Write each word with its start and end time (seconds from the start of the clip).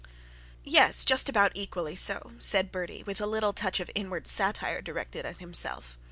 'Yes, 0.63 1.05
just 1.05 1.29
about 1.29 1.51
equally 1.53 1.95
so,' 1.95 2.31
said 2.39 2.71
Bertie 2.71 3.03
with 3.03 3.21
a 3.21 3.27
little 3.27 3.53
touch 3.53 3.79
of 3.79 3.91
inward 3.93 4.27
satire 4.27 4.81
directed 4.81 5.27
at 5.27 5.37
himself. 5.37 5.99